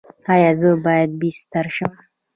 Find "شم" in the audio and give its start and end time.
1.75-1.93